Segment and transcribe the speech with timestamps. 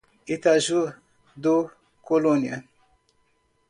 [0.35, 0.81] Itaju
[1.43, 1.55] do
[2.07, 2.55] Colônia